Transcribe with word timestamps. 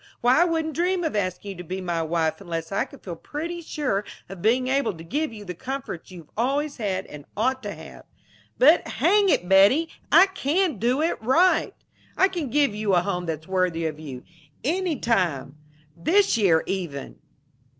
Why, 0.21 0.41
I 0.41 0.45
wouldn't 0.45 0.73
dream 0.73 1.03
of 1.03 1.15
asking 1.15 1.51
you 1.51 1.57
to 1.57 1.63
be 1.63 1.79
my 1.79 2.01
wife 2.01 2.41
unless 2.41 2.71
I 2.71 2.85
could 2.85 3.03
feel 3.03 3.15
pretty 3.15 3.61
sure 3.61 4.03
of 4.29 4.41
being 4.41 4.67
able 4.67 4.95
to 4.95 5.03
give 5.03 5.31
you 5.31 5.45
the 5.45 5.53
comforts 5.53 6.09
you've 6.09 6.31
always 6.35 6.77
had 6.77 7.05
and 7.05 7.23
ought 7.37 7.61
to 7.61 7.75
have. 7.75 8.05
But 8.57 8.87
hang 8.87 9.29
it, 9.29 9.47
Betty, 9.47 9.89
I 10.11 10.25
can 10.25 10.79
do 10.79 11.03
it 11.03 11.21
right! 11.21 11.75
I 12.17 12.29
can 12.29 12.49
give 12.49 12.73
you 12.73 12.95
a 12.95 13.01
home 13.03 13.27
that's 13.27 13.47
worthy 13.47 13.85
of 13.85 13.99
you. 13.99 14.23
Any 14.63 14.95
time! 14.97 15.57
This 15.95 16.35
year, 16.35 16.63
even!" 16.65 17.19